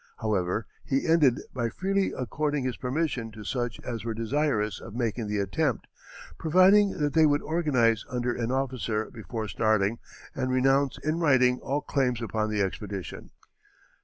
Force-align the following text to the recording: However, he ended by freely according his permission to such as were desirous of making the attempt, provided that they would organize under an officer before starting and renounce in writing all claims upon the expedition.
However, 0.17 0.65
he 0.83 1.05
ended 1.05 1.41
by 1.53 1.69
freely 1.69 2.11
according 2.11 2.63
his 2.63 2.75
permission 2.75 3.31
to 3.33 3.43
such 3.43 3.79
as 3.81 4.03
were 4.03 4.15
desirous 4.15 4.79
of 4.81 4.95
making 4.95 5.27
the 5.27 5.37
attempt, 5.37 5.85
provided 6.39 6.97
that 6.97 7.13
they 7.13 7.27
would 7.27 7.43
organize 7.43 8.03
under 8.09 8.33
an 8.35 8.51
officer 8.51 9.11
before 9.11 9.47
starting 9.47 9.99
and 10.33 10.49
renounce 10.49 10.97
in 11.03 11.19
writing 11.19 11.59
all 11.59 11.81
claims 11.81 12.19
upon 12.19 12.49
the 12.49 12.63
expedition. 12.63 13.29